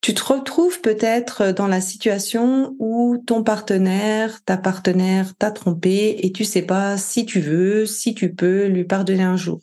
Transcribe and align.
Tu 0.00 0.14
te 0.14 0.22
retrouves 0.22 0.80
peut-être 0.80 1.52
dans 1.52 1.66
la 1.66 1.82
situation 1.82 2.74
où 2.78 3.22
ton 3.26 3.42
partenaire, 3.42 4.42
ta 4.44 4.56
partenaire 4.56 5.34
t'a 5.36 5.50
trompé 5.50 6.16
et 6.22 6.32
tu 6.32 6.46
sais 6.46 6.62
pas 6.62 6.96
si 6.96 7.26
tu 7.26 7.40
veux, 7.40 7.84
si 7.84 8.14
tu 8.14 8.34
peux 8.34 8.66
lui 8.66 8.84
pardonner 8.84 9.24
un 9.24 9.36
jour. 9.36 9.60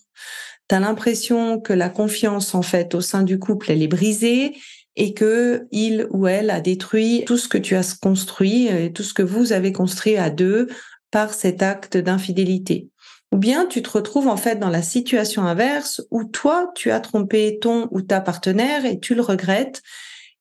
Tu 0.69 0.75
as 0.75 0.79
l'impression 0.79 1.59
que 1.59 1.73
la 1.73 1.89
confiance 1.89 2.53
en 2.53 2.61
fait 2.61 2.93
au 2.93 3.01
sein 3.01 3.23
du 3.23 3.39
couple 3.39 3.71
elle 3.71 3.81
est 3.81 3.87
brisée 3.87 4.55
et 4.95 5.13
que 5.15 5.67
il 5.71 6.07
ou 6.11 6.27
elle 6.27 6.51
a 6.51 6.61
détruit 6.61 7.23
tout 7.25 7.37
ce 7.37 7.47
que 7.47 7.57
tu 7.57 7.75
as 7.75 7.97
construit 7.99 8.67
et 8.67 8.93
tout 8.93 9.03
ce 9.03 9.15
que 9.15 9.23
vous 9.23 9.53
avez 9.53 9.71
construit 9.71 10.17
à 10.17 10.29
deux 10.29 10.67
par 11.09 11.33
cet 11.33 11.63
acte 11.63 11.97
d'infidélité. 11.97 12.89
Ou 13.31 13.37
bien 13.37 13.65
tu 13.65 13.81
te 13.81 13.89
retrouves 13.89 14.27
en 14.27 14.37
fait 14.37 14.57
dans 14.57 14.69
la 14.69 14.83
situation 14.83 15.43
inverse 15.43 16.01
où 16.11 16.25
toi 16.25 16.71
tu 16.75 16.91
as 16.91 16.99
trompé 16.99 17.57
ton 17.59 17.87
ou 17.89 18.01
ta 18.01 18.21
partenaire 18.21 18.85
et 18.85 18.99
tu 18.99 19.15
le 19.15 19.21
regrettes 19.21 19.81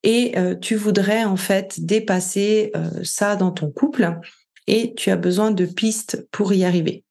et 0.06 0.38
euh, 0.38 0.54
tu 0.54 0.76
voudrais 0.76 1.24
en 1.24 1.36
fait 1.36 1.84
dépasser 1.84 2.70
euh, 2.76 2.88
ça 3.02 3.34
dans 3.34 3.50
ton 3.50 3.70
couple 3.72 4.18
et 4.68 4.94
tu 4.94 5.10
as 5.10 5.16
besoin 5.16 5.50
de 5.50 5.66
pistes 5.66 6.28
pour 6.30 6.52
y 6.54 6.64
arriver. 6.64 7.02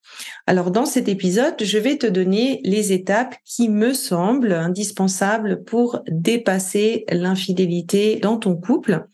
Alors 0.47 0.71
dans 0.71 0.85
cet 0.85 1.09
épisode, 1.09 1.55
je 1.61 1.77
vais 1.77 1.97
te 1.97 2.07
donner 2.07 2.61
les 2.63 2.93
étapes 2.93 3.35
qui 3.43 3.67
me 3.67 3.93
semblent 3.93 4.53
indispensables 4.53 5.65
pour 5.65 5.99
dépasser 6.07 7.03
l'infidélité 7.11 8.19
dans 8.21 8.37
ton 8.37 8.55
couple. 8.55 9.05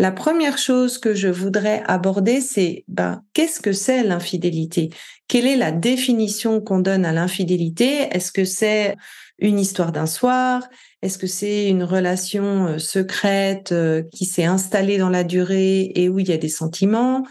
La 0.00 0.10
première 0.10 0.58
chose 0.58 0.98
que 0.98 1.14
je 1.14 1.28
voudrais 1.28 1.84
aborder, 1.86 2.40
c'est 2.40 2.84
ben, 2.88 3.22
qu'est-ce 3.34 3.60
que 3.60 3.72
c'est 3.72 4.02
l'infidélité? 4.02 4.90
Quelle 5.28 5.46
est 5.46 5.56
la 5.56 5.70
définition 5.70 6.60
qu'on 6.60 6.80
donne 6.80 7.04
à 7.04 7.12
l'infidélité? 7.12 8.08
Est-ce 8.10 8.32
que 8.32 8.44
c'est 8.44 8.96
une 9.38 9.60
histoire 9.60 9.92
d'un 9.92 10.06
soir? 10.06 10.64
Est-ce 11.02 11.18
que 11.18 11.26
c'est 11.26 11.68
une 11.68 11.82
relation 11.82 12.66
euh, 12.66 12.78
secrète 12.78 13.72
euh, 13.72 14.02
qui 14.12 14.24
s'est 14.24 14.44
installée 14.44 14.98
dans 14.98 15.08
la 15.08 15.24
durée 15.24 15.90
et 15.96 16.08
où 16.08 16.20
il 16.20 16.28
y 16.28 16.32
a 16.32 16.36
des 16.36 16.48
sentiments? 16.48 17.26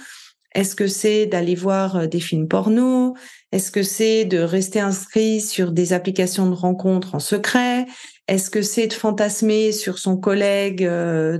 Est-ce 0.53 0.75
que 0.75 0.87
c'est 0.87 1.25
d'aller 1.25 1.55
voir 1.55 1.95
euh, 1.95 2.05
des 2.05 2.19
films 2.19 2.49
porno? 2.49 3.15
Est-ce 3.53 3.71
que 3.71 3.81
c'est 3.81 4.25
de 4.25 4.39
rester 4.39 4.81
inscrit 4.81 5.39
sur 5.39 5.71
des 5.71 5.93
applications 5.93 6.49
de 6.49 6.53
rencontres 6.53 7.15
en 7.15 7.19
secret? 7.19 7.85
Est-ce 8.27 8.49
que 8.49 8.61
c'est 8.61 8.87
de 8.87 8.93
fantasmer 8.93 9.71
sur 9.71 9.99
son 9.99 10.17
collègue 10.17 10.89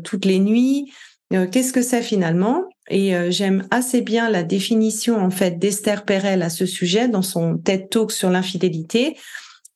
toutes 0.03 0.25
les 0.25 0.39
nuits? 0.39 0.91
Qu'est-ce 1.29 1.71
que 1.71 1.81
c'est 1.81 2.01
finalement? 2.01 2.65
Et 2.89 3.13
j'aime 3.31 3.65
assez 3.71 4.01
bien 4.01 4.29
la 4.29 4.43
définition 4.43 5.15
en 5.17 5.29
fait 5.29 5.57
d'Esther 5.57 6.03
Perel 6.03 6.41
à 6.41 6.49
ce 6.49 6.65
sujet 6.65 7.07
dans 7.07 7.21
son 7.21 7.57
TED 7.57 7.89
Talk 7.89 8.11
sur 8.11 8.29
l'infidélité 8.29 9.15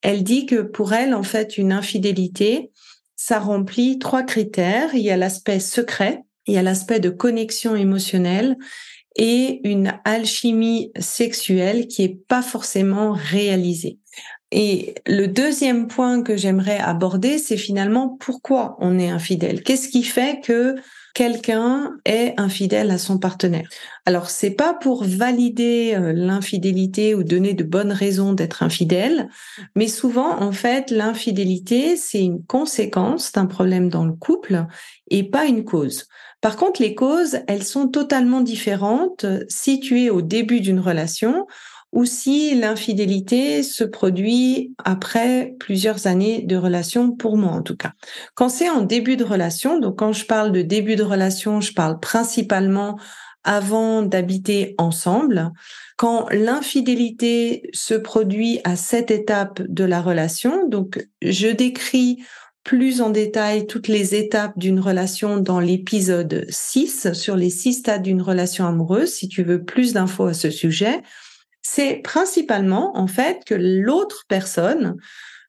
elle 0.01 0.23
dit 0.23 0.45
que 0.45 0.61
pour 0.61 0.93
elle, 0.93 1.13
en 1.13 1.23
fait, 1.23 1.57
une 1.57 1.71
infidélité, 1.71 2.71
ça 3.15 3.39
remplit 3.39 3.99
trois 3.99 4.23
critères. 4.23 4.93
Il 4.93 5.01
y 5.01 5.09
a 5.09 5.17
l'aspect 5.17 5.59
secret, 5.59 6.23
il 6.45 6.53
y 6.53 6.57
a 6.57 6.63
l'aspect 6.63 6.99
de 6.99 7.09
connexion 7.09 7.75
émotionnelle 7.75 8.57
et 9.15 9.61
une 9.63 9.93
alchimie 10.03 10.91
sexuelle 10.99 11.87
qui 11.87 12.03
est 12.03 12.27
pas 12.27 12.41
forcément 12.41 13.13
réalisée. 13.13 13.99
Et 14.51 14.95
le 15.07 15.27
deuxième 15.27 15.87
point 15.87 16.21
que 16.21 16.37
j'aimerais 16.37 16.77
aborder, 16.77 17.39
c'est 17.39 17.57
finalement 17.57 18.09
pourquoi 18.19 18.77
on 18.79 18.99
est 18.99 19.09
infidèle. 19.09 19.63
Qu'est-ce 19.63 19.89
qui 19.89 20.03
fait 20.03 20.39
que 20.43 20.75
quelqu'un 21.15 21.93
est 22.05 22.33
infidèle 22.37 22.91
à 22.91 22.99
son 22.99 23.17
partenaire? 23.17 23.67
Alors 24.05 24.29
c'est 24.29 24.51
pas 24.51 24.75
pour 24.75 25.03
valider 25.03 25.95
euh, 25.95 26.13
l'infidélité 26.13 27.15
ou 27.15 27.23
donner 27.23 27.53
de 27.53 27.63
bonnes 27.63 27.91
raisons 27.91 28.33
d'être 28.33 28.61
infidèle, 28.61 29.29
mais 29.75 29.87
souvent 29.87 30.39
en 30.39 30.51
fait 30.51 30.91
l'infidélité 30.91 31.95
c'est 31.97 32.23
une 32.23 32.43
conséquence 32.43 33.31
d'un 33.31 33.47
problème 33.47 33.89
dans 33.89 34.05
le 34.05 34.13
couple 34.13 34.65
et 35.09 35.23
pas 35.23 35.45
une 35.45 35.63
cause. 35.63 36.07
Par 36.41 36.55
contre 36.55 36.83
les 36.83 36.93
causes, 36.93 37.39
elles 37.47 37.63
sont 37.63 37.87
totalement 37.87 38.41
différentes 38.41 39.25
si 39.49 39.79
tu 39.79 40.03
es 40.03 40.11
au 40.11 40.21
début 40.21 40.61
d'une 40.61 40.79
relation 40.79 41.47
ou 41.95 42.03
si 42.03 42.53
l'infidélité 42.53 43.63
se 43.63 43.85
produit 43.85 44.75
après 44.83 45.55
plusieurs 45.59 46.07
années 46.07 46.43
de 46.43 46.57
relation, 46.57 47.11
pour 47.11 47.37
moi 47.37 47.51
en 47.51 47.61
tout 47.61 47.77
cas. 47.77 47.93
Quand 48.35 48.49
c'est 48.49 48.69
en 48.69 48.81
début 48.81 49.15
de 49.15 49.23
relation, 49.23 49.79
donc 49.79 49.97
quand 49.97 50.11
je 50.11 50.25
parle 50.25 50.51
de 50.51 50.61
début 50.61 50.97
de 50.97 51.03
relation, 51.03 51.61
je 51.61 51.73
parle 51.73 51.99
principalement 52.01 52.99
avant 53.45 54.01
d'habiter 54.01 54.75
ensemble. 54.77 55.51
Quand 55.95 56.27
l'infidélité 56.31 57.69
se 57.73 57.93
produit 57.93 58.59
à 58.65 58.75
cette 58.75 59.09
étape 59.09 59.61
de 59.61 59.85
la 59.85 60.01
relation, 60.01 60.67
donc 60.67 61.07
je 61.21 61.47
décris 61.47 62.17
plus 62.65 62.99
en 62.99 63.11
détail 63.11 63.67
toutes 63.67 63.87
les 63.87 64.15
étapes 64.15 64.57
d'une 64.57 64.79
relation 64.79 65.37
dans 65.37 65.59
l'épisode 65.59 66.45
6 66.49 67.13
sur 67.13 67.37
les 67.37 67.51
six 67.51 67.73
stades 67.73 68.01
d'une 68.01 68.23
relation 68.23 68.65
amoureuse, 68.65 69.13
si 69.13 69.29
tu 69.29 69.43
veux 69.43 69.63
plus 69.63 69.93
d'infos 69.93 70.25
à 70.25 70.33
ce 70.33 70.49
sujet 70.49 71.01
c'est 71.67 71.95
principalement 71.95 72.95
en 72.95 73.07
fait 73.07 73.43
que 73.43 73.55
l'autre 73.55 74.25
personne 74.27 74.97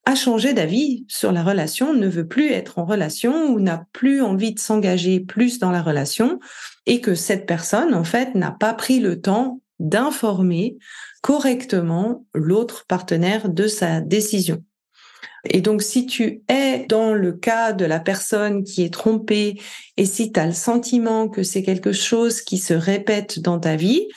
a 0.07 0.15
changé 0.15 0.55
d'avis 0.55 1.05
sur 1.09 1.31
la 1.31 1.43
relation, 1.43 1.93
ne 1.93 2.09
veut 2.09 2.27
plus 2.27 2.53
être 2.53 2.79
en 2.79 2.87
relation 2.87 3.51
ou 3.51 3.61
n'a 3.61 3.85
plus 3.93 4.23
envie 4.23 4.55
de 4.55 4.59
s'engager 4.59 5.21
plus 5.21 5.59
dans 5.59 5.71
la 5.71 5.83
relation 5.83 6.41
et 6.87 7.03
que 7.03 7.15
cette 7.15 7.45
personne 7.45 7.93
en 7.93 8.05
fait 8.05 8.35
n'a 8.35 8.51
pas 8.51 8.73
pris 8.73 8.99
le 8.99 9.21
temps 9.21 9.61
d'informer 9.79 10.79
correctement 11.21 12.25
l'autre 12.33 12.87
partenaire 12.87 13.51
de 13.51 13.69
sa 13.69 14.01
décision. 14.01 14.65
Et 15.51 15.61
donc, 15.61 15.83
si 15.83 16.07
tu 16.07 16.43
es 16.49 16.87
dans 16.89 17.13
le 17.13 17.33
cas 17.33 17.73
de 17.73 17.85
la 17.85 18.01
personne 18.01 18.65
qui 18.65 18.83
est 18.85 18.93
trompée 18.93 19.61
et 19.99 20.07
si 20.07 20.33
tu 20.33 20.41
as 20.41 20.47
le 20.47 20.53
sentiment 20.53 21.29
que 21.29 21.43
c'est 21.43 21.63
quelque 21.63 21.93
chose 21.93 22.41
qui 22.41 22.57
se 22.57 22.75
répète 22.75 23.39
dans 23.41 23.61
ta 23.61 23.77
vie, 23.77 24.09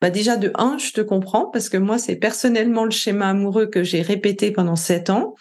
bah 0.00 0.10
déjà 0.10 0.36
de 0.36 0.52
un, 0.56 0.78
je 0.78 0.92
te 0.92 1.00
comprends 1.00 1.46
parce 1.46 1.68
que 1.68 1.76
moi 1.76 1.98
c'est 1.98 2.16
personnellement 2.16 2.84
le 2.84 2.90
schéma 2.90 3.28
amoureux 3.28 3.66
que 3.66 3.82
j'ai 3.82 4.02
répété 4.02 4.50
pendant 4.50 4.76
sept 4.76 5.10
ans. 5.10 5.34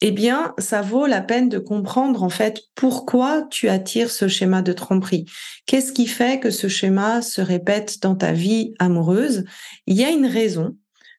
Eh 0.00 0.10
bien, 0.10 0.54
ça 0.58 0.82
vaut 0.82 1.06
la 1.06 1.20
peine 1.20 1.48
de 1.48 1.58
comprendre 1.58 2.22
en 2.22 2.28
fait 2.28 2.62
pourquoi 2.74 3.42
tu 3.50 3.68
attires 3.68 4.10
ce 4.10 4.26
schéma 4.28 4.62
de 4.62 4.72
tromperie. 4.72 5.26
Qu'est-ce 5.66 5.92
qui 5.92 6.06
fait 6.06 6.40
que 6.40 6.50
ce 6.50 6.68
schéma 6.68 7.22
se 7.22 7.40
répète 7.40 8.00
dans 8.02 8.16
ta 8.16 8.32
vie 8.32 8.74
amoureuse? 8.78 9.44
Il 9.86 9.96
y 9.96 10.04
a 10.04 10.10
une 10.10 10.26
raison. 10.26 10.76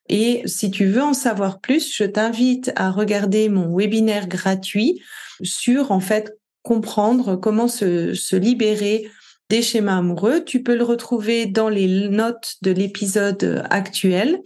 Et 0.09 0.41
si 0.45 0.69
tu 0.69 0.85
veux 0.85 1.01
en 1.01 1.13
savoir 1.13 1.61
plus, 1.61 1.95
je 1.95 2.03
t'invite 2.03 2.73
à 2.75 2.91
regarder 2.91 3.47
mon 3.47 3.73
webinaire 3.73 4.27
gratuit 4.27 5.01
sur 5.41 5.91
en 5.91 6.01
fait 6.01 6.37
comprendre 6.61 7.35
comment 7.37 7.67
se, 7.67 8.13
se 8.13 8.35
libérer 8.35 9.09
des 9.53 9.61
schémas 9.61 9.99
amoureux. 9.99 10.43
Tu 10.43 10.63
peux 10.63 10.75
le 10.75 10.83
retrouver 10.83 11.45
dans 11.45 11.69
les 11.69 12.09
notes 12.09 12.55
de 12.63 12.71
l'épisode 12.71 13.63
actuel 13.69 14.41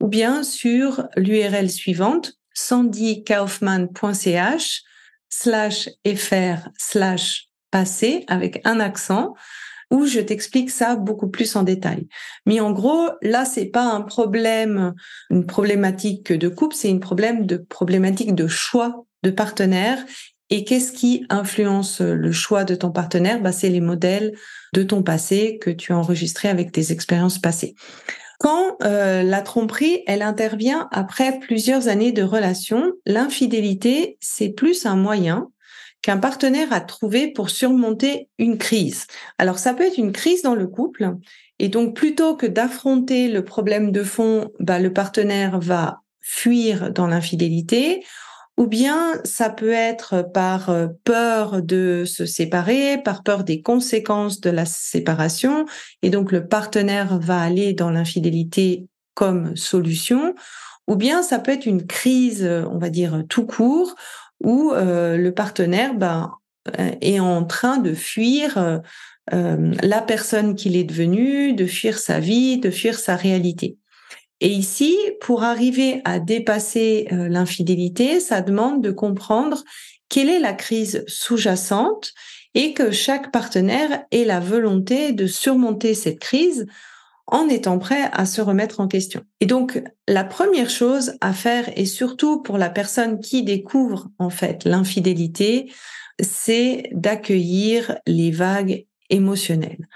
ou 0.00 0.06
bien 0.06 0.44
sur 0.44 1.08
l'URL 1.16 1.68
suivante 1.68 2.34
sandykaufman.ch 2.54 4.82
slash 5.28 5.88
fr 6.14 6.68
slash 6.78 7.48
passé 7.72 8.24
avec 8.28 8.60
un 8.62 8.78
accent 8.78 9.34
où 9.90 10.06
je 10.06 10.20
t'explique 10.20 10.70
ça 10.70 10.94
beaucoup 10.94 11.28
plus 11.28 11.56
en 11.56 11.64
détail. 11.64 12.06
Mais 12.46 12.60
en 12.60 12.70
gros, 12.70 13.08
là, 13.20 13.44
c'est 13.44 13.66
pas 13.66 13.86
un 13.86 14.02
problème, 14.02 14.94
une 15.30 15.44
problématique 15.44 16.32
de 16.32 16.48
couple, 16.48 16.76
c'est 16.76 16.88
une 16.88 17.00
problème 17.00 17.46
de 17.46 17.56
problématique 17.56 18.36
de 18.36 18.46
choix 18.46 19.06
de 19.24 19.32
partenaire 19.32 19.98
Et 20.54 20.64
qu'est-ce 20.64 20.92
qui 20.92 21.24
influence 21.30 22.02
le 22.02 22.30
choix 22.30 22.64
de 22.64 22.74
ton 22.74 22.90
partenaire? 22.90 23.40
Bah, 23.40 23.52
C'est 23.52 23.70
les 23.70 23.80
modèles 23.80 24.34
de 24.74 24.82
ton 24.82 25.02
passé 25.02 25.58
que 25.58 25.70
tu 25.70 25.94
as 25.94 25.96
enregistrés 25.96 26.50
avec 26.50 26.72
tes 26.72 26.92
expériences 26.92 27.38
passées. 27.38 27.74
Quand 28.38 28.76
euh, 28.84 29.22
la 29.22 29.40
tromperie, 29.40 30.02
elle 30.06 30.20
intervient 30.20 30.88
après 30.92 31.38
plusieurs 31.38 31.88
années 31.88 32.12
de 32.12 32.22
relation, 32.22 32.92
l'infidélité, 33.06 34.18
c'est 34.20 34.50
plus 34.50 34.84
un 34.84 34.94
moyen 34.94 35.48
qu'un 36.02 36.18
partenaire 36.18 36.70
a 36.70 36.82
trouvé 36.82 37.32
pour 37.32 37.48
surmonter 37.48 38.28
une 38.38 38.58
crise. 38.58 39.06
Alors 39.38 39.58
ça 39.58 39.72
peut 39.72 39.84
être 39.84 39.96
une 39.96 40.12
crise 40.12 40.42
dans 40.42 40.54
le 40.54 40.66
couple, 40.66 41.14
et 41.60 41.68
donc 41.68 41.96
plutôt 41.96 42.36
que 42.36 42.46
d'affronter 42.46 43.28
le 43.28 43.42
problème 43.42 43.90
de 43.90 44.02
fond, 44.02 44.50
bah, 44.60 44.80
le 44.80 44.92
partenaire 44.92 45.58
va 45.60 46.02
fuir 46.20 46.92
dans 46.92 47.06
l'infidélité, 47.06 48.04
ou 48.56 48.66
bien 48.66 49.14
ça 49.24 49.50
peut 49.50 49.72
être 49.72 50.22
par 50.32 50.70
euh, 50.70 50.88
peur 51.04 51.62
de 51.62 52.04
se 52.06 52.26
séparer, 52.26 52.98
par 53.02 53.22
peur 53.22 53.44
des 53.44 53.62
conséquences 53.62 54.40
de 54.40 54.50
la 54.50 54.66
séparation, 54.66 55.64
et 56.02 56.10
donc 56.10 56.32
le 56.32 56.46
partenaire 56.46 57.18
va 57.18 57.40
aller 57.40 57.72
dans 57.72 57.90
l'infidélité 57.90 58.86
comme 59.14 59.56
solution, 59.56 60.34
ou 60.86 60.96
bien 60.96 61.22
ça 61.22 61.38
peut 61.38 61.52
être 61.52 61.66
une 61.66 61.86
crise, 61.86 62.44
on 62.44 62.78
va 62.78 62.90
dire, 62.90 63.22
tout 63.28 63.46
court, 63.46 63.94
où 64.42 64.72
euh, 64.72 65.16
le 65.16 65.32
partenaire 65.32 65.94
ben, 65.94 66.32
euh, 66.78 66.90
est 67.00 67.20
en 67.20 67.44
train 67.44 67.78
de 67.78 67.94
fuir 67.94 68.80
la 69.30 70.02
personne 70.02 70.56
qu'il 70.56 70.76
est 70.76 70.84
devenu, 70.84 71.52
de 71.52 71.64
fuir 71.64 71.96
sa 71.96 72.18
vie, 72.18 72.58
de 72.58 72.70
fuir 72.70 72.98
sa 72.98 73.14
réalité. 73.14 73.78
Et 74.42 74.48
ici, 74.48 74.98
pour 75.20 75.44
arriver 75.44 76.02
à 76.04 76.18
dépasser 76.18 77.06
euh, 77.12 77.28
l'infidélité, 77.28 78.18
ça 78.18 78.40
demande 78.40 78.82
de 78.82 78.90
comprendre 78.90 79.62
quelle 80.08 80.28
est 80.28 80.40
la 80.40 80.52
crise 80.52 81.04
sous-jacente 81.06 82.12
et 82.54 82.74
que 82.74 82.90
chaque 82.90 83.30
partenaire 83.30 84.02
ait 84.10 84.24
la 84.24 84.40
volonté 84.40 85.12
de 85.12 85.28
surmonter 85.28 85.94
cette 85.94 86.18
crise 86.18 86.66
en 87.28 87.48
étant 87.48 87.78
prêt 87.78 88.10
à 88.12 88.26
se 88.26 88.40
remettre 88.40 88.80
en 88.80 88.88
question. 88.88 89.22
Et 89.40 89.46
donc, 89.46 89.80
la 90.08 90.24
première 90.24 90.70
chose 90.70 91.14
à 91.20 91.32
faire, 91.32 91.70
et 91.78 91.86
surtout 91.86 92.42
pour 92.42 92.58
la 92.58 92.68
personne 92.68 93.20
qui 93.20 93.44
découvre 93.44 94.10
en 94.18 94.28
fait 94.28 94.64
l'infidélité, 94.64 95.72
c'est 96.20 96.90
d'accueillir 96.90 97.96
les 98.08 98.32
vagues 98.32 98.86
émotionnelles 99.12 99.86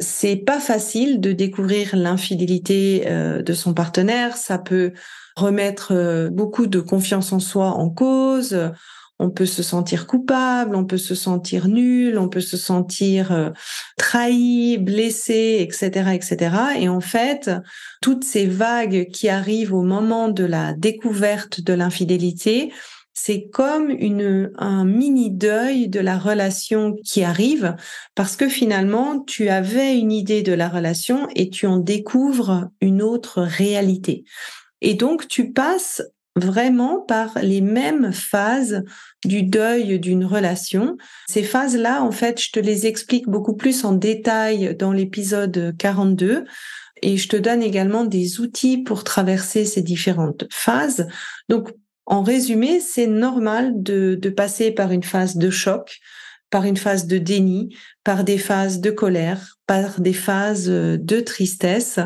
c'est 0.00 0.36
pas 0.36 0.60
facile 0.60 1.20
de 1.20 1.32
découvrir 1.32 1.94
l'infidélité 1.94 3.04
euh, 3.06 3.42
de 3.42 3.52
son 3.52 3.74
partenaire. 3.74 4.36
Ça 4.36 4.58
peut 4.58 4.92
remettre 5.36 5.92
euh, 5.92 6.28
beaucoup 6.30 6.66
de 6.66 6.80
confiance 6.80 7.32
en 7.32 7.40
soi 7.40 7.68
en 7.68 7.90
cause. 7.90 8.72
On 9.18 9.30
peut 9.30 9.46
se 9.46 9.62
sentir 9.62 10.06
coupable, 10.06 10.76
on 10.76 10.84
peut 10.84 10.98
se 10.98 11.14
sentir 11.14 11.68
nul, 11.68 12.18
on 12.18 12.28
peut 12.28 12.42
se 12.42 12.58
sentir 12.58 13.32
euh, 13.32 13.50
trahi, 13.96 14.76
blessé, 14.76 15.58
etc., 15.60 16.10
etc. 16.12 16.56
Et 16.78 16.88
en 16.90 17.00
fait, 17.00 17.50
toutes 18.02 18.24
ces 18.24 18.46
vagues 18.46 19.08
qui 19.10 19.30
arrivent 19.30 19.72
au 19.72 19.82
moment 19.82 20.28
de 20.28 20.44
la 20.44 20.74
découverte 20.74 21.62
de 21.62 21.72
l'infidélité, 21.72 22.72
c'est 23.18 23.48
comme 23.48 23.88
une, 23.88 24.52
un 24.58 24.84
mini 24.84 25.30
deuil 25.30 25.88
de 25.88 26.00
la 26.00 26.18
relation 26.18 26.94
qui 27.02 27.24
arrive 27.24 27.74
parce 28.14 28.36
que 28.36 28.46
finalement, 28.46 29.20
tu 29.20 29.48
avais 29.48 29.98
une 29.98 30.12
idée 30.12 30.42
de 30.42 30.52
la 30.52 30.68
relation 30.68 31.26
et 31.34 31.48
tu 31.48 31.66
en 31.66 31.78
découvres 31.78 32.68
une 32.82 33.00
autre 33.00 33.40
réalité. 33.40 34.24
Et 34.82 34.92
donc, 34.92 35.28
tu 35.28 35.52
passes 35.52 36.02
vraiment 36.36 37.00
par 37.00 37.38
les 37.40 37.62
mêmes 37.62 38.12
phases 38.12 38.84
du 39.24 39.42
deuil 39.42 39.98
d'une 39.98 40.26
relation. 40.26 40.98
Ces 41.26 41.42
phases-là, 41.42 42.02
en 42.02 42.12
fait, 42.12 42.38
je 42.38 42.52
te 42.52 42.60
les 42.60 42.86
explique 42.86 43.30
beaucoup 43.30 43.56
plus 43.56 43.86
en 43.86 43.92
détail 43.92 44.76
dans 44.76 44.92
l'épisode 44.92 45.74
42 45.78 46.44
et 47.00 47.16
je 47.16 47.28
te 47.28 47.36
donne 47.36 47.62
également 47.62 48.04
des 48.04 48.40
outils 48.40 48.76
pour 48.76 49.04
traverser 49.04 49.64
ces 49.64 49.80
différentes 49.80 50.44
phases. 50.50 51.08
Donc, 51.48 51.70
en 52.06 52.22
résumé, 52.22 52.80
c'est 52.80 53.06
normal 53.08 53.82
de, 53.82 54.16
de 54.20 54.30
passer 54.30 54.70
par 54.70 54.92
une 54.92 55.02
phase 55.02 55.36
de 55.36 55.50
choc, 55.50 56.00
par 56.50 56.64
une 56.64 56.76
phase 56.76 57.06
de 57.06 57.18
déni, 57.18 57.76
par 58.04 58.24
des 58.24 58.38
phases 58.38 58.80
de 58.80 58.90
colère, 58.90 59.58
par 59.66 60.00
des 60.00 60.12
phases 60.12 60.70
euh, 60.70 60.96
de 60.96 61.20
tristesse. 61.20 61.98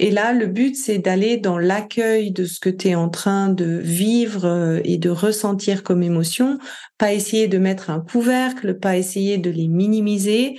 Et 0.00 0.10
là, 0.10 0.32
le 0.32 0.46
but, 0.46 0.74
c'est 0.74 0.98
d'aller 0.98 1.36
dans 1.36 1.58
l'accueil 1.58 2.32
de 2.32 2.46
ce 2.46 2.58
que 2.58 2.70
tu 2.70 2.88
es 2.88 2.94
en 2.94 3.08
train 3.08 3.48
de 3.48 3.78
vivre 3.82 4.46
euh, 4.46 4.80
et 4.84 4.96
de 4.96 5.10
ressentir 5.10 5.82
comme 5.82 6.02
émotion, 6.02 6.58
pas 6.98 7.12
essayer 7.12 7.46
de 7.46 7.58
mettre 7.58 7.90
un 7.90 8.00
couvercle, 8.00 8.78
pas 8.78 8.96
essayer 8.96 9.38
de 9.38 9.50
les 9.50 9.68
minimiser, 9.68 10.58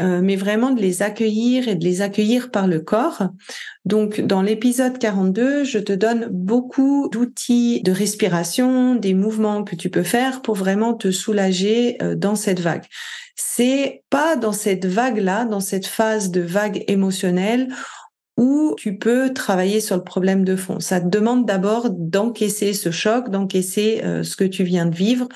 euh, 0.00 0.20
mais 0.22 0.34
vraiment 0.34 0.70
de 0.70 0.80
les 0.80 1.02
accueillir 1.02 1.68
et 1.68 1.76
de 1.76 1.84
les 1.84 2.02
accueillir 2.02 2.50
par 2.50 2.66
le 2.66 2.80
corps. 2.80 3.28
Donc, 3.84 4.20
dans 4.20 4.42
l'épisode 4.42 4.98
42, 4.98 5.62
je 5.64 5.78
te 5.78 5.92
donne 5.92 6.28
beaucoup 6.30 7.08
d'outils 7.12 7.80
de 7.82 7.92
respiration, 7.92 8.96
des 8.96 9.14
mouvements 9.14 9.62
que 9.62 9.76
tu 9.76 9.90
peux 9.90 10.02
faire 10.02 10.42
pour 10.42 10.56
vraiment 10.56 10.94
te 10.94 11.10
soulager 11.10 11.96
euh, 12.02 12.16
dans 12.16 12.34
cette 12.34 12.60
vague. 12.60 12.84
C'est 13.36 14.02
pas 14.10 14.36
dans 14.36 14.52
cette 14.52 14.84
vague-là, 14.84 15.44
dans 15.44 15.60
cette 15.60 15.86
phase 15.86 16.30
de 16.30 16.40
vague 16.40 16.84
émotionnelle 16.88 17.68
où 18.36 18.74
tu 18.76 18.98
peux 18.98 19.32
travailler 19.32 19.80
sur 19.80 19.96
le 19.96 20.02
problème 20.02 20.44
de 20.44 20.56
fond. 20.56 20.80
Ça 20.80 21.00
te 21.00 21.06
demande 21.06 21.46
d'abord 21.46 21.90
d'encaisser 21.90 22.72
ce 22.72 22.90
choc, 22.90 23.30
d'encaisser 23.30 24.00
euh, 24.02 24.24
ce 24.24 24.34
que 24.34 24.44
tu 24.44 24.64
viens 24.64 24.86
de 24.86 24.94
vivre 24.94 25.28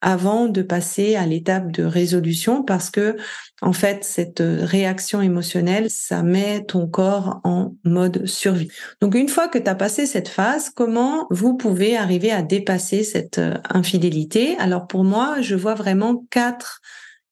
avant 0.00 0.46
de 0.46 0.62
passer 0.62 1.16
à 1.16 1.26
l'étape 1.26 1.70
de 1.70 1.84
résolution 1.84 2.62
parce 2.62 2.90
que 2.90 3.16
en 3.60 3.72
fait 3.72 4.04
cette 4.04 4.42
réaction 4.42 5.20
émotionnelle 5.20 5.88
ça 5.90 6.22
met 6.22 6.64
ton 6.64 6.86
corps 6.86 7.40
en 7.44 7.74
mode 7.84 8.26
survie. 8.26 8.70
Donc 9.00 9.14
une 9.14 9.28
fois 9.28 9.48
que 9.48 9.58
tu 9.58 9.68
as 9.68 9.74
passé 9.74 10.06
cette 10.06 10.28
phase, 10.28 10.70
comment 10.70 11.26
vous 11.30 11.56
pouvez 11.56 11.96
arriver 11.96 12.30
à 12.30 12.42
dépasser 12.42 13.04
cette 13.04 13.38
euh, 13.38 13.54
infidélité? 13.68 14.56
Alors 14.58 14.86
pour 14.86 15.04
moi, 15.04 15.40
je 15.40 15.54
vois 15.54 15.74
vraiment 15.74 16.24
quatre 16.30 16.80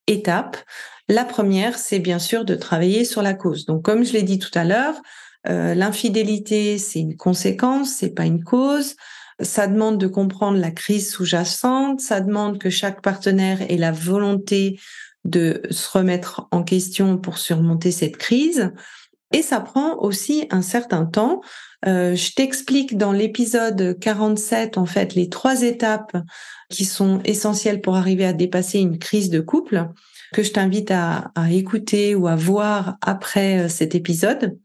étapes. 0.07 0.57
La 1.09 1.25
première, 1.25 1.79
c'est 1.79 1.99
bien 1.99 2.19
sûr 2.19 2.45
de 2.45 2.55
travailler 2.55 3.05
sur 3.05 3.23
la 3.23 3.35
cause. 3.35 3.67
Donc 3.67 3.85
comme 3.85 4.05
je 4.05 4.13
l'ai 4.13 4.23
dit 4.23 4.39
tout 4.39 4.51
à 4.55 4.65
l'heure, 4.65 5.01
euh, 5.49 5.75
l'infidélité, 5.75 6.79
c'est 6.79 7.01
une 7.01 7.17
conséquence, 7.17 7.91
c'est 7.91 8.15
pas 8.15 8.25
une 8.25 8.45
cause. 8.45 8.97
Ça 9.41 9.67
demande 9.67 9.99
de 9.99 10.07
comprendre 10.07 10.59
la 10.59 10.71
crise 10.71 11.11
sous-jacente, 11.11 12.01
ça 12.01 12.21
demande 12.21 12.59
que 12.59 12.71
chaque 12.71 13.03
partenaire 13.03 13.63
ait 13.71 13.77
la 13.77 13.93
volonté 13.93 14.81
de 15.25 15.63
se 15.71 15.91
remettre 15.97 16.49
en 16.51 16.63
question 16.63 17.19
pour 17.19 17.39
surmonter 17.39 17.91
cette 17.91 18.17
crise. 18.17 18.73
Et 19.33 19.43
ça 19.43 19.61
prend 19.61 19.99
aussi 19.99 20.47
un 20.51 20.63
certain 20.63 21.05
temps. 21.05 21.43
Euh, 21.87 22.15
je 22.15 22.33
t'explique 22.33 22.97
dans 22.97 23.13
l'épisode 23.13 23.99
47, 24.01 24.79
en 24.79 24.87
fait, 24.87 25.15
les 25.15 25.29
trois 25.29 25.63
étapes 25.63 26.17
qui 26.71 26.85
sont 26.85 27.21
essentielles 27.25 27.81
pour 27.81 27.97
arriver 27.97 28.25
à 28.25 28.33
dépasser 28.33 28.79
une 28.79 28.99
crise 28.99 29.31
de 29.31 29.41
couple, 29.41 29.89
que 30.33 30.43
je 30.43 30.53
t'invite 30.53 30.91
à, 30.91 31.31
écouter 31.51 32.15
ou 32.15 32.27
à 32.27 32.37
voir 32.37 32.97
après 33.03 33.65
euh, 33.65 33.69
cet 33.69 33.95
épisode. 33.95 34.59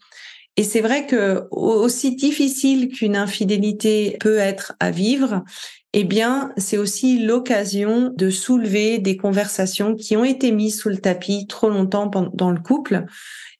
Et 0.55 0.63
c'est 0.63 0.81
vrai 0.81 1.07
que 1.07 1.47
aussi 1.51 2.15
difficile 2.15 2.89
qu'une 2.89 3.15
infidélité 3.15 4.17
peut 4.19 4.37
être 4.37 4.73
à 4.79 4.91
vivre, 4.91 5.43
eh 5.93 6.03
bien, 6.03 6.51
c'est 6.57 6.77
aussi 6.77 7.19
l'occasion 7.19 8.11
de 8.15 8.29
soulever 8.29 8.99
des 8.99 9.17
conversations 9.17 9.95
qui 9.95 10.17
ont 10.17 10.23
été 10.23 10.51
mises 10.51 10.79
sous 10.79 10.89
le 10.89 10.97
tapis 10.97 11.47
trop 11.47 11.69
longtemps 11.69 12.09
dans 12.33 12.51
le 12.51 12.59
couple. 12.59 13.05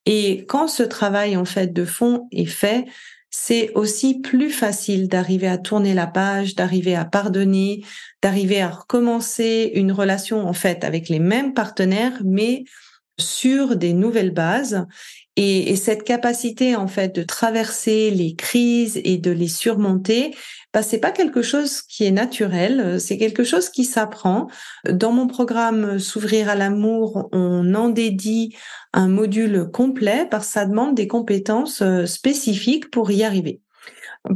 Et 0.06 0.46
quand 0.48 0.68
ce 0.68 0.84
travail, 0.84 1.38
en 1.38 1.46
fait, 1.46 1.74
de 1.74 1.86
fond 1.86 2.28
est 2.32 2.46
fait, 2.46 2.86
c'est 3.30 3.72
aussi 3.74 4.20
plus 4.20 4.52
facile 4.52 5.08
d'arriver 5.08 5.48
à 5.48 5.58
tourner 5.58 5.94
la 5.94 6.06
page, 6.06 6.54
d'arriver 6.54 6.96
à 6.96 7.06
pardonner, 7.06 7.84
d'arriver 8.22 8.62
à 8.62 8.70
recommencer 8.70 9.72
une 9.74 9.92
relation, 9.92 10.48
en 10.48 10.54
fait, 10.54 10.84
avec 10.84 11.10
les 11.10 11.20
mêmes 11.20 11.54
partenaires, 11.54 12.20
mais 12.24 12.64
sur 13.20 13.76
des 13.76 13.94
nouvelles 13.94 14.34
bases 14.34 14.86
et, 15.36 15.72
et, 15.72 15.76
cette 15.76 16.04
capacité 16.04 16.76
en 16.76 16.88
fait 16.88 17.16
de 17.16 17.24
traverser 17.24 18.12
les 18.12 18.36
crises 18.36 19.00
et 19.04 19.18
de 19.18 19.32
les 19.32 19.48
surmonter, 19.48 20.36
bah, 20.74 20.82
c'est 20.82 21.00
pas 21.00 21.12
quelque 21.12 21.42
chose 21.42 21.82
qui 21.84 22.04
est 22.06 22.12
naturel, 22.12 23.00
c'est 23.00 23.18
quelque 23.18 23.44
chose 23.44 23.70
qui 23.70 23.86
s'apprend. 23.86 24.48
Dans 24.90 25.12
mon 25.12 25.28
programme 25.28 26.00
S'ouvrir 26.00 26.50
à 26.50 26.56
l'amour, 26.56 27.30
on 27.32 27.76
en 27.76 27.90
dédie 27.90 28.56
un 28.94 29.08
module 29.08 29.70
complet 29.72 30.28
parce 30.30 30.48
que 30.48 30.54
ça 30.54 30.66
demande 30.66 30.96
des 30.96 31.08
compétences 31.08 31.82
euh, 31.82 32.06
spécifiques 32.06 32.90
pour 32.92 33.12
y 33.12 33.24
arriver. 33.24 33.62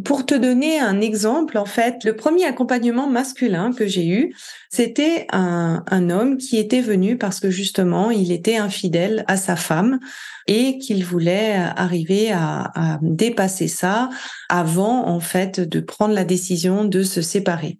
Pour 0.03 0.25
te 0.25 0.35
donner 0.35 0.79
un 0.79 0.99
exemple, 0.99 1.57
en 1.57 1.65
fait, 1.65 2.03
le 2.03 2.13
premier 2.13 2.43
accompagnement 2.43 3.07
masculin 3.07 3.71
que 3.71 3.87
j'ai 3.87 4.05
eu, 4.05 4.35
c'était 4.69 5.27
un, 5.31 6.09
homme 6.09 6.37
qui 6.37 6.57
était 6.57 6.81
venu 6.81 7.17
parce 7.17 7.39
que 7.39 7.49
justement, 7.49 8.11
il 8.11 8.33
était 8.33 8.57
infidèle 8.57 9.23
à 9.27 9.37
sa 9.37 9.55
femme 9.55 9.99
et 10.45 10.77
qu'il 10.77 11.05
voulait 11.05 11.55
arriver 11.77 12.31
à, 12.33 12.99
dépasser 13.01 13.69
ça 13.69 14.09
avant, 14.49 15.07
en 15.07 15.21
fait, 15.21 15.61
de 15.61 15.79
prendre 15.79 16.13
la 16.13 16.25
décision 16.25 16.83
de 16.83 17.03
se 17.03 17.21
séparer. 17.21 17.79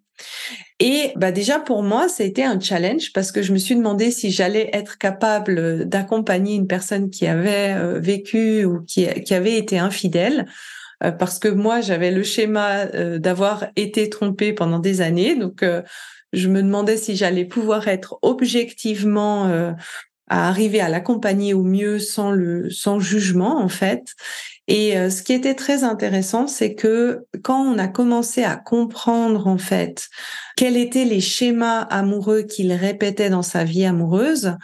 Et 0.80 1.12
bah 1.16 1.32
déjà 1.32 1.60
pour 1.60 1.84
moi, 1.84 2.08
ça 2.08 2.24
a 2.24 2.26
été 2.26 2.44
un 2.44 2.60
challenge 2.60 3.12
parce 3.14 3.32
que 3.32 3.42
je 3.42 3.52
me 3.52 3.58
suis 3.58 3.76
demandé 3.76 4.12
si 4.12 4.32
j'allais 4.32 4.70
être 4.74 4.98
capable 4.98 5.86
d'accompagner 5.86 6.56
une 6.56 6.68
personne 6.68 7.10
qui 7.10 7.28
avait 7.28 7.74
euh, 7.76 8.00
vécu 8.00 8.64
ou 8.64 8.84
qui 8.84 9.34
avait 9.34 9.58
été 9.58 9.80
infidèle 9.80 10.46
euh, 11.04 11.12
parce 11.12 11.40
que 11.40 11.48
moi 11.48 11.82
j'avais 11.82 12.12
le 12.12 12.24
schéma 12.24 12.86
euh, 12.94 13.20
d'avoir 13.20 13.68
été 13.76 14.10
trompée 14.10 14.54
pendant 14.54 14.80
des 14.80 15.02
années. 15.02 15.36
Donc 15.36 15.64
je 16.34 16.50
me 16.50 16.62
demandais 16.62 16.98
si 16.98 17.16
j'allais 17.16 17.46
pouvoir 17.46 17.88
être 17.88 18.20
objectivement 18.22 19.46
à 20.30 20.50
arriver 20.50 20.82
à 20.82 20.90
l'accompagner 20.90 21.54
au 21.54 21.64
mieux 21.64 22.00
sans 22.00 22.32
le 22.32 22.70
sans 22.70 23.00
jugement 23.00 23.62
en 23.62 23.70
fait. 23.70 24.14
Et 24.68 24.98
euh, 24.98 25.10
ce 25.10 25.24
qui 25.24 25.32
était 25.32 25.56
très 25.56 25.84
intéressant, 25.86 26.48
c'est 26.48 26.76
que 26.76 27.26
quand 27.42 27.62
on 27.62 27.78
a 27.78 27.88
commencé 27.88 28.44
à 28.44 28.58
comprendre 28.58 29.48
en 29.48 29.58
fait 29.58 30.10
quels 30.58 30.76
étaient 30.76 31.06
les 31.06 31.22
schémas 31.22 31.82
amoureux 31.84 32.42
qu'il 32.42 32.74
répétait 32.74 33.30
dans 33.30 33.44
sa 33.44 33.64
vie 33.64 33.86
amoureuse, 33.86 34.58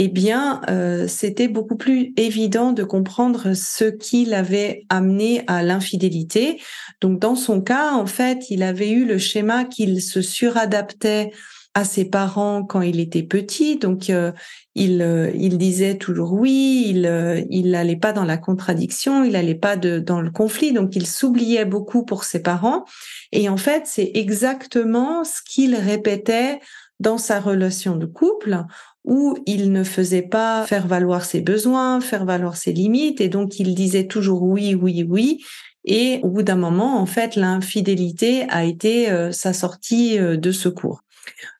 eh 0.00 0.08
bien, 0.08 0.60
euh, 0.70 1.08
c'était 1.08 1.48
beaucoup 1.48 1.76
plus 1.76 2.12
évident 2.16 2.72
de 2.72 2.84
comprendre 2.84 3.54
ce 3.54 3.84
qui 3.84 4.24
l'avait 4.24 4.84
amené 4.88 5.42
à 5.48 5.64
l'infidélité. 5.64 6.60
Donc, 7.00 7.18
dans 7.18 7.34
son 7.34 7.60
cas, 7.60 7.92
en 7.92 8.06
fait, 8.06 8.48
il 8.50 8.62
avait 8.62 8.90
eu 8.90 9.04
le 9.04 9.18
schéma 9.18 9.64
qu'il 9.64 10.00
se 10.00 10.22
suradaptait 10.22 11.32
à 11.74 11.84
ses 11.84 12.04
parents 12.04 12.64
quand 12.64 12.80
il 12.80 13.00
était 13.00 13.22
petit. 13.22 13.76
Donc, 13.76 14.10
euh, 14.10 14.32
il, 14.74 15.02
euh, 15.02 15.30
il 15.34 15.58
disait 15.58 15.96
toujours 15.96 16.32
oui, 16.32 16.84
il 16.88 17.06
euh, 17.06 17.42
il 17.50 17.70
n'allait 17.70 17.96
pas 17.96 18.12
dans 18.12 18.24
la 18.24 18.36
contradiction, 18.36 19.24
il 19.24 19.32
n'allait 19.32 19.54
pas 19.54 19.76
de, 19.76 19.98
dans 19.98 20.20
le 20.20 20.30
conflit, 20.30 20.72
donc 20.72 20.96
il 20.96 21.06
s'oubliait 21.06 21.64
beaucoup 21.64 22.04
pour 22.04 22.24
ses 22.24 22.42
parents. 22.42 22.84
Et 23.32 23.48
en 23.48 23.56
fait, 23.56 23.82
c'est 23.86 24.10
exactement 24.14 25.24
ce 25.24 25.40
qu'il 25.44 25.74
répétait 25.74 26.60
dans 27.00 27.18
sa 27.18 27.38
relation 27.38 27.96
de 27.96 28.06
couple 28.06 28.64
où 29.08 29.36
il 29.46 29.72
ne 29.72 29.82
faisait 29.82 30.22
pas 30.22 30.64
faire 30.66 30.86
valoir 30.86 31.24
ses 31.24 31.40
besoins, 31.40 32.00
faire 32.00 32.24
valoir 32.24 32.56
ses 32.56 32.72
limites, 32.72 33.20
et 33.20 33.28
donc 33.28 33.58
il 33.58 33.74
disait 33.74 34.06
toujours 34.06 34.42
oui, 34.42 34.74
oui, 34.74 35.04
oui. 35.08 35.42
Et 35.84 36.20
au 36.22 36.28
bout 36.28 36.42
d'un 36.42 36.56
moment, 36.56 37.00
en 37.00 37.06
fait, 37.06 37.34
l'infidélité 37.34 38.44
a 38.50 38.64
été 38.64 39.10
euh, 39.10 39.32
sa 39.32 39.52
sortie 39.52 40.18
de 40.18 40.52
secours. 40.52 41.02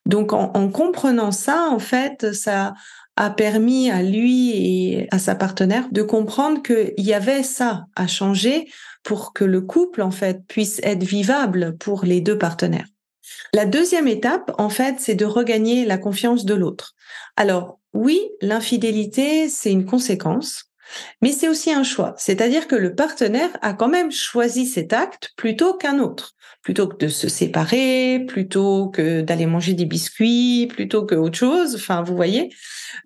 Donc, 0.05 0.33
en, 0.33 0.69
comprenant 0.69 1.31
ça, 1.31 1.69
en 1.71 1.79
fait, 1.79 2.33
ça 2.33 2.73
a 3.15 3.29
permis 3.29 3.91
à 3.91 4.01
lui 4.01 4.51
et 4.51 5.07
à 5.11 5.19
sa 5.19 5.35
partenaire 5.35 5.87
de 5.91 6.01
comprendre 6.01 6.61
qu'il 6.61 6.93
y 7.05 7.13
avait 7.13 7.43
ça 7.43 7.85
à 7.95 8.07
changer 8.07 8.67
pour 9.03 9.33
que 9.33 9.43
le 9.43 9.61
couple, 9.61 10.01
en 10.01 10.11
fait, 10.11 10.45
puisse 10.47 10.79
être 10.83 11.03
vivable 11.03 11.75
pour 11.77 12.05
les 12.05 12.21
deux 12.21 12.37
partenaires. 12.37 12.87
La 13.53 13.65
deuxième 13.65 14.07
étape, 14.07 14.51
en 14.57 14.69
fait, 14.69 14.95
c'est 14.99 15.15
de 15.15 15.25
regagner 15.25 15.85
la 15.85 15.97
confiance 15.97 16.45
de 16.45 16.53
l'autre. 16.53 16.95
Alors, 17.35 17.79
oui, 17.93 18.29
l'infidélité, 18.41 19.49
c'est 19.49 19.71
une 19.71 19.85
conséquence, 19.85 20.68
mais 21.21 21.31
c'est 21.31 21.47
aussi 21.47 21.71
un 21.71 21.83
choix. 21.83 22.13
C'est-à-dire 22.17 22.67
que 22.67 22.75
le 22.75 22.95
partenaire 22.95 23.49
a 23.61 23.73
quand 23.73 23.87
même 23.87 24.11
choisi 24.11 24.65
cet 24.65 24.93
acte 24.93 25.31
plutôt 25.35 25.73
qu'un 25.73 25.99
autre. 25.99 26.33
Plutôt 26.61 26.87
que 26.87 26.97
de 26.97 27.07
se 27.07 27.29
séparer, 27.29 28.25
plutôt 28.27 28.89
que 28.89 29.21
d'aller 29.21 29.45
manger 29.45 29.73
des 29.73 29.85
biscuits, 29.85 30.67
plutôt 30.67 31.05
que 31.05 31.15
autre 31.15 31.37
chose. 31.37 31.75
Enfin, 31.75 32.01
vous 32.01 32.15
voyez. 32.15 32.53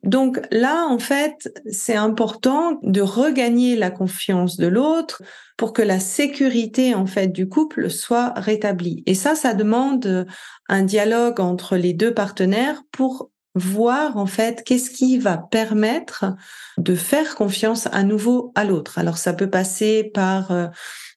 Donc 0.01 0.39
là, 0.49 0.87
en 0.87 0.97
fait, 0.97 1.53
c'est 1.69 1.95
important 1.95 2.79
de 2.81 3.01
regagner 3.01 3.75
la 3.75 3.91
confiance 3.91 4.57
de 4.57 4.67
l'autre 4.67 5.21
pour 5.55 5.71
que 5.71 5.83
la 5.83 5.99
sécurité, 5.99 6.95
en 6.95 7.05
fait, 7.05 7.27
du 7.27 7.47
couple 7.47 7.91
soit 7.91 8.33
rétablie. 8.35 9.03
Et 9.05 9.13
ça, 9.13 9.35
ça 9.35 9.53
demande 9.53 10.25
un 10.67 10.81
dialogue 10.81 11.39
entre 11.39 11.77
les 11.77 11.93
deux 11.93 12.13
partenaires 12.13 12.81
pour 12.91 13.29
voir 13.55 14.17
en 14.17 14.25
fait 14.25 14.63
qu'est-ce 14.63 14.89
qui 14.89 15.17
va 15.17 15.37
permettre 15.37 16.25
de 16.77 16.95
faire 16.95 17.35
confiance 17.35 17.87
à 17.91 18.03
nouveau 18.03 18.51
à 18.55 18.63
l'autre. 18.63 18.97
Alors 18.97 19.17
ça 19.17 19.33
peut 19.33 19.49
passer 19.49 20.09
par 20.13 20.51
euh, 20.51 20.67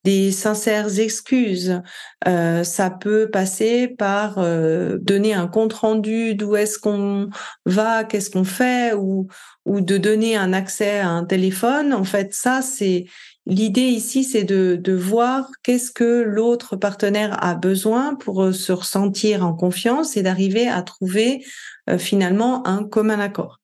des 0.05 0.31
sincères 0.31 1.00
excuses, 1.00 1.81
euh, 2.28 2.62
ça 2.62 2.90
peut 2.90 3.31
passer 3.31 3.88
par 3.88 4.38
euh, 4.38 4.99
donner 5.00 5.35
un 5.35 5.49
compte 5.49 5.73
rendu 5.73 6.35
d'où 6.35 6.57
est-ce 6.57 6.78
qu'on 6.78 7.31
va, 7.64 8.05
qu'est-ce 8.05 8.31
qu'on 8.31 8.45
fait, 8.45 8.95
ou 8.95 9.28
ou 9.64 9.81
de 9.81 9.99
donner 9.99 10.37
un 10.37 10.52
accès 10.52 11.00
à 11.00 11.09
un 11.09 11.25
téléphone. 11.25 11.93
En 11.93 12.05
fait, 12.05 12.33
ça 12.35 12.62
c'est 12.62 13.07
L'idée 13.47 13.83
ici, 13.83 14.25
c'est 14.25 14.43
de, 14.43 14.93
voir 14.93 15.50
qu'est-ce 15.62 15.93
que 15.93 16.23
l'autre 16.23 16.75
partenaire 16.75 17.43
a 17.45 17.55
besoin 17.55 18.17
pour 18.17 18.53
se 18.53 18.73
ressentir 18.73 19.47
en 19.47 19.55
confiance 19.55 20.17
et 20.17 20.23
d'arriver 20.23 20.69
à 20.69 20.83
trouver 20.83 21.45
euh, 21.88 21.97
finalement 21.97 22.67
un 22.67 22.83
commun 22.83 23.21
accord. 23.21 23.61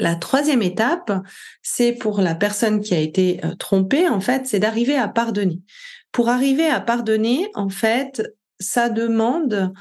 La 0.00 0.16
troisième 0.16 0.62
étape, 0.62 1.12
c'est 1.62 1.92
pour 1.92 2.20
la 2.20 2.34
personne 2.34 2.80
qui 2.80 2.94
a 2.94 2.98
été 2.98 3.40
euh, 3.44 3.54
trompée, 3.54 4.08
en 4.08 4.20
fait, 4.20 4.46
c'est 4.46 4.58
d'arriver 4.58 4.96
à 4.96 5.06
pardonner. 5.06 5.60
Pour 6.10 6.28
arriver 6.28 6.66
à 6.66 6.80
pardonner, 6.80 7.48
en 7.54 7.68
fait, 7.68 8.34
ça 8.58 8.88
demande 8.88 9.72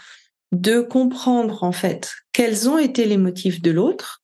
de 0.51 0.81
comprendre, 0.81 1.63
en 1.63 1.71
fait, 1.71 2.13
quels 2.31 2.69
ont 2.69 2.77
été 2.77 3.05
les 3.05 3.17
motifs 3.17 3.61
de 3.61 3.71
l'autre, 3.71 4.20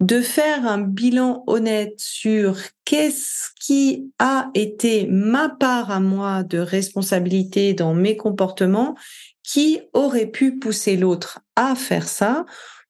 de 0.00 0.20
faire 0.20 0.66
un 0.66 0.78
bilan 0.78 1.44
honnête 1.46 1.94
sur 1.98 2.58
qu'est-ce 2.84 3.50
qui 3.60 4.10
a 4.18 4.50
été 4.54 5.06
ma 5.08 5.48
part 5.48 5.90
à 5.90 6.00
moi 6.00 6.42
de 6.42 6.58
responsabilité 6.58 7.74
dans 7.74 7.94
mes 7.94 8.16
comportements 8.16 8.94
qui 9.42 9.80
aurait 9.92 10.26
pu 10.26 10.58
pousser 10.58 10.96
l'autre 10.96 11.40
à 11.56 11.74
faire 11.74 12.08
ça 12.08 12.44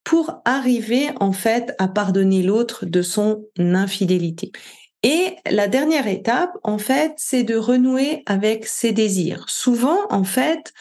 pour 0.04 0.42
arriver 0.44 1.10
en 1.20 1.32
fait 1.32 1.74
à 1.78 1.88
pardonner 1.88 2.42
l'autre 2.42 2.86
de 2.86 3.02
son 3.02 3.44
infidélité. 3.58 4.52
Et 5.02 5.36
la 5.50 5.66
dernière 5.66 6.06
étape, 6.06 6.56
en 6.62 6.78
fait, 6.78 7.12
c'est 7.16 7.42
de 7.42 7.56
renouer 7.56 8.22
avec 8.26 8.66
ses 8.66 8.92
désirs. 8.92 9.44
Souvent, 9.48 9.98
en 10.10 10.22
fait, 10.22 10.72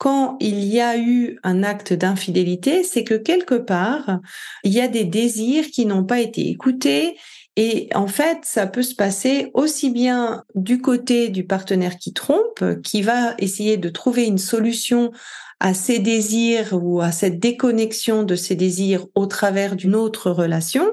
quand 0.00 0.38
il 0.40 0.64
y 0.64 0.80
a 0.80 0.96
eu 0.96 1.38
un 1.42 1.62
acte 1.62 1.92
d'infidélité, 1.92 2.84
c'est 2.84 3.04
que 3.04 3.12
quelque 3.12 3.56
part, 3.56 4.20
il 4.64 4.72
y 4.72 4.80
a 4.80 4.88
des 4.88 5.04
désirs 5.04 5.66
qui 5.66 5.84
n'ont 5.84 6.04
pas 6.04 6.20
été 6.20 6.48
écoutés. 6.48 7.18
Et 7.56 7.90
en 7.94 8.06
fait, 8.06 8.38
ça 8.44 8.66
peut 8.66 8.82
se 8.82 8.94
passer 8.94 9.50
aussi 9.52 9.90
bien 9.90 10.42
du 10.54 10.80
côté 10.80 11.28
du 11.28 11.44
partenaire 11.44 11.98
qui 11.98 12.14
trompe, 12.14 12.64
qui 12.82 13.02
va 13.02 13.34
essayer 13.36 13.76
de 13.76 13.90
trouver 13.90 14.24
une 14.24 14.38
solution 14.38 15.12
à 15.60 15.74
ses 15.74 15.98
désirs 15.98 16.70
ou 16.72 17.02
à 17.02 17.12
cette 17.12 17.38
déconnexion 17.38 18.22
de 18.22 18.36
ses 18.36 18.54
désirs 18.54 19.06
au 19.14 19.26
travers 19.26 19.76
d'une 19.76 19.94
autre 19.94 20.30
relation. 20.30 20.90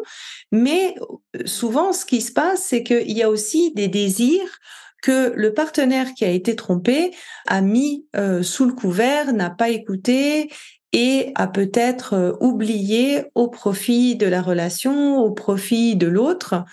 Mais 0.52 0.96
euh, 1.00 1.44
souvent, 1.46 1.94
ce 1.94 2.06
qui 2.06 2.20
se 2.20 2.34
passe, 2.34 2.64
c'est 2.64 2.84
qu'il 2.84 3.14
y 3.14 3.24
a 3.24 3.30
aussi 3.30 3.72
des 3.74 3.88
désirs 3.88 4.60
que 5.01 5.34
le 5.36 5.54
partenaire 5.54 6.13
qui 6.13 6.25
a 6.25 6.30
été 6.30 6.56
trompé 6.56 7.12
a 7.48 7.62
mis 7.62 8.06
euh, 8.16 8.44
sous 8.44 8.66
le 8.66 8.74
couvert, 8.74 9.34
n'a 9.34 9.50
pas 9.50 9.70
écouté 9.70 10.50
et 10.94 11.32
a 11.36 11.48
peut-être 11.48 12.13
euh, 12.13 12.34
oublié 12.39 13.25
au 13.36 13.48
profit 13.50 14.16
de 14.16 14.27
la 14.27 14.42
relation, 14.42 15.18
au 15.18 15.32
profit 15.32 15.96
de 15.96 16.08
l'autre. 16.08 16.63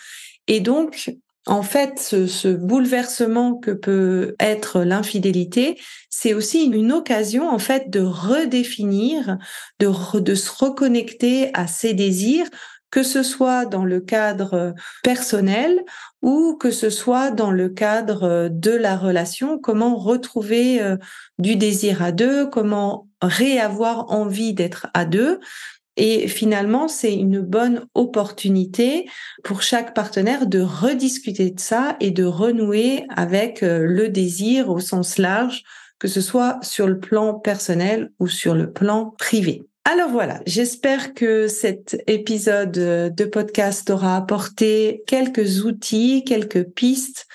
Et 0.46 0.60
donc, 0.60 1.14
en 1.46 1.62
fait, 1.62 1.98
ce, 1.98 2.48
bouleversement 2.54 3.54
que 3.54 3.70
peut 3.70 4.34
être 4.40 4.80
l'infidélité, 4.80 5.78
c'est 6.08 6.32
aussi 6.32 6.64
une 6.64 6.92
occasion, 6.92 7.48
en 7.48 7.58
fait, 7.58 7.90
de 7.90 8.00
redéfinir, 8.00 9.36
de, 9.78 10.20
de 10.20 10.34
se 10.34 10.50
reconnecter 10.50 11.50
à 11.52 11.66
ses 11.66 11.92
désirs, 11.92 12.46
que 12.94 13.02
ce 13.02 13.24
soit 13.24 13.66
dans 13.66 13.84
le 13.84 13.98
cadre 13.98 14.72
personnel 15.02 15.82
ou 16.22 16.56
que 16.56 16.70
ce 16.70 16.90
soit 16.90 17.32
dans 17.32 17.50
le 17.50 17.68
cadre 17.68 18.48
de 18.48 18.70
la 18.70 18.96
relation, 18.96 19.58
comment 19.58 19.96
retrouver 19.96 20.80
euh, 20.80 20.96
du 21.40 21.56
désir 21.56 22.04
à 22.04 22.12
deux, 22.12 22.46
comment 22.46 23.08
réavoir 23.20 24.12
envie 24.12 24.54
d'être 24.54 24.86
à 24.94 25.06
deux. 25.06 25.40
Et 25.96 26.28
finalement, 26.28 26.86
c'est 26.86 27.12
une 27.12 27.40
bonne 27.40 27.84
opportunité 27.94 29.10
pour 29.42 29.62
chaque 29.62 29.92
partenaire 29.92 30.46
de 30.46 30.60
rediscuter 30.60 31.50
de 31.50 31.58
ça 31.58 31.96
et 31.98 32.12
de 32.12 32.22
renouer 32.22 33.06
avec 33.08 33.64
euh, 33.64 33.80
le 33.80 34.08
désir 34.08 34.70
au 34.70 34.78
sens 34.78 35.18
large, 35.18 35.64
que 35.98 36.06
ce 36.06 36.20
soit 36.20 36.60
sur 36.62 36.86
le 36.86 37.00
plan 37.00 37.34
personnel 37.34 38.12
ou 38.20 38.28
sur 38.28 38.54
le 38.54 38.72
plan 38.72 39.16
privé. 39.18 39.64
Alors 39.86 40.08
voilà, 40.08 40.40
j'espère 40.46 41.12
que 41.12 41.46
cet 41.46 42.02
épisode 42.06 42.72
de 42.72 43.24
podcast 43.24 43.90
aura 43.90 44.16
apporté 44.16 45.02
quelques 45.06 45.64
outils, 45.66 46.24
quelques 46.26 46.64
pistes 46.64 47.26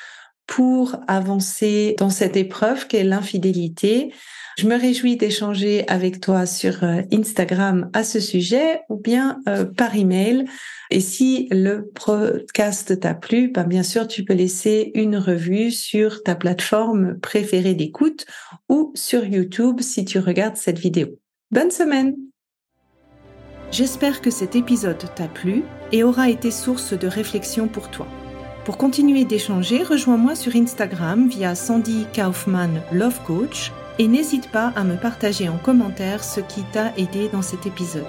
pour 0.47 0.97
avancer 1.07 1.95
dans 1.99 2.09
cette 2.09 2.35
épreuve 2.35 2.87
qu'est 2.87 3.03
l'infidélité. 3.03 4.11
Je 4.57 4.67
me 4.67 4.75
réjouis 4.75 5.15
d'échanger 5.15 5.87
avec 5.87 6.19
toi 6.19 6.47
sur 6.47 6.83
euh, 6.83 7.01
Instagram 7.13 7.89
à 7.93 8.03
ce 8.03 8.19
sujet 8.19 8.81
ou 8.89 8.97
bien 8.97 9.39
euh, 9.47 9.63
par 9.63 9.95
email. 9.95 10.45
Et 10.89 11.01
si 11.01 11.47
le 11.51 11.91
podcast 11.93 12.99
t'a 12.99 13.13
plu, 13.13 13.49
ben 13.49 13.63
bien 13.63 13.83
sûr, 13.83 14.07
tu 14.07 14.25
peux 14.25 14.33
laisser 14.33 14.91
une 14.95 15.17
revue 15.17 15.71
sur 15.71 16.23
ta 16.23 16.35
plateforme 16.35 17.19
préférée 17.19 17.75
d'écoute 17.75 18.25
ou 18.67 18.91
sur 18.95 19.23
YouTube 19.23 19.81
si 19.81 20.03
tu 20.03 20.17
regardes 20.17 20.57
cette 20.57 20.79
vidéo. 20.79 21.09
Bonne 21.51 21.71
semaine 21.71 22.15
J'espère 23.71 24.21
que 24.21 24.31
cet 24.31 24.55
épisode 24.55 25.03
t'a 25.15 25.27
plu 25.27 25.63
et 25.91 26.03
aura 26.03 26.29
été 26.29 26.49
source 26.49 26.93
de 26.93 27.07
réflexion 27.07 27.67
pour 27.67 27.89
toi. 27.89 28.07
Pour 28.65 28.77
continuer 28.77 29.25
d'échanger, 29.25 29.83
rejoins-moi 29.83 30.35
sur 30.35 30.55
Instagram 30.55 31.27
via 31.27 31.53
Sandy 31.55 32.07
Kaufman 32.13 32.81
Love 32.91 33.19
Coach 33.25 33.71
et 33.99 34.07
n'hésite 34.07 34.49
pas 34.51 34.73
à 34.75 34.83
me 34.83 34.95
partager 34.95 35.47
en 35.49 35.57
commentaire 35.57 36.23
ce 36.23 36.39
qui 36.39 36.63
t'a 36.71 36.91
aidé 36.97 37.29
dans 37.31 37.43
cet 37.43 37.67
épisode. 37.67 38.07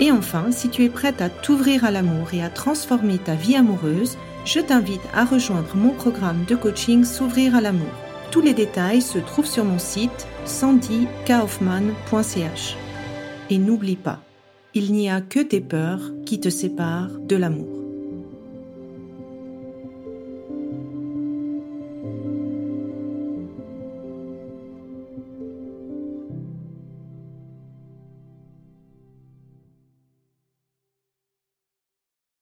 Et 0.00 0.10
enfin, 0.10 0.46
si 0.50 0.70
tu 0.70 0.84
es 0.84 0.88
prête 0.88 1.20
à 1.20 1.28
t'ouvrir 1.28 1.84
à 1.84 1.90
l'amour 1.90 2.32
et 2.32 2.42
à 2.42 2.48
transformer 2.48 3.18
ta 3.18 3.34
vie 3.34 3.56
amoureuse, 3.56 4.16
je 4.44 4.58
t'invite 4.60 5.02
à 5.14 5.24
rejoindre 5.24 5.76
mon 5.76 5.90
programme 5.90 6.44
de 6.48 6.56
coaching 6.56 7.04
S'ouvrir 7.04 7.54
à 7.54 7.60
l'amour. 7.60 7.92
Tous 8.30 8.40
les 8.40 8.54
détails 8.54 9.02
se 9.02 9.18
trouvent 9.18 9.46
sur 9.46 9.64
mon 9.64 9.78
site 9.78 10.26
sandykaufman.ch. 10.46 12.76
Et 13.50 13.58
n'oublie 13.58 13.96
pas, 13.96 14.20
il 14.74 14.92
n'y 14.92 15.10
a 15.10 15.20
que 15.20 15.40
tes 15.40 15.60
peurs 15.60 16.12
qui 16.24 16.40
te 16.40 16.48
séparent 16.48 17.18
de 17.18 17.36
l'amour. 17.36 17.81